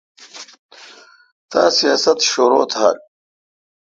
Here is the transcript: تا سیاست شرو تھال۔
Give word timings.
تا 1.49 1.61
سیاست 1.79 2.17
شرو 2.31 2.61
تھال۔ 2.71 2.97